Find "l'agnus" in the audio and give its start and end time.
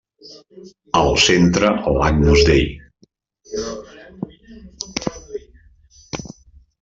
1.97-2.45